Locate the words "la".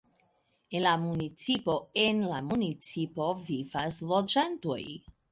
0.83-0.91, 2.31-2.39